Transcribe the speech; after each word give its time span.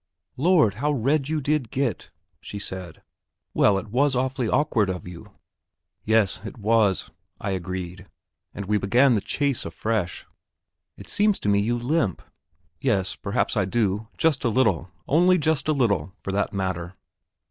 "Lord, 0.37 0.73
how 0.81 0.91
red 0.91 1.29
you 1.29 1.39
did 1.41 1.69
get!" 1.69 2.09
she 2.39 2.57
said. 2.57 3.03
"Well 3.53 3.77
it 3.77 3.89
was 3.89 4.15
awfully 4.15 4.49
awkward 4.49 4.89
of 4.89 5.07
you." 5.07 5.33
"Yes, 6.03 6.39
it 6.43 6.57
was," 6.57 7.11
I 7.39 7.51
agreed, 7.51 8.07
and 8.51 8.65
we 8.65 8.79
began 8.79 9.13
the 9.13 9.21
chase 9.21 9.63
afresh. 9.63 10.25
"It 10.97 11.07
seems 11.07 11.39
to 11.41 11.49
me 11.49 11.59
you 11.59 11.77
limp." 11.77 12.23
"Yes; 12.79 13.15
perhaps 13.15 13.55
I 13.55 13.65
do 13.65 14.07
just 14.17 14.43
a 14.43 14.49
little 14.49 14.89
only 15.07 15.37
just 15.37 15.67
a 15.67 15.71
little, 15.71 16.13
for 16.17 16.31
that 16.31 16.51
matter." 16.51 16.95